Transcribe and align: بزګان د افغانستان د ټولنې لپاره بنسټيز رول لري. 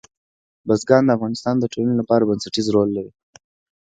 بزګان 0.67 1.03
د 1.05 1.09
افغانستان 1.17 1.55
د 1.59 1.65
ټولنې 1.73 1.95
لپاره 2.01 2.27
بنسټيز 2.29 2.67
رول 2.75 2.89
لري. 2.97 3.11